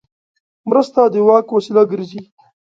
مرسته 0.69 1.01
د 1.13 1.15
واک 1.27 1.47
وسیله 1.55 1.83
ګرځي. 1.91 2.21